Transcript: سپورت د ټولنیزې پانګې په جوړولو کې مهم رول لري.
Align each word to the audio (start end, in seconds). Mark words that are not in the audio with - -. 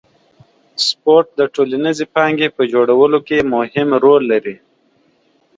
سپورت 0.87 1.27
د 1.39 1.41
ټولنیزې 1.55 2.05
پانګې 2.15 2.49
په 2.57 2.63
جوړولو 2.73 3.19
کې 3.27 3.37
مهم 3.53 3.89
رول 4.03 4.23
لري. 4.31 4.55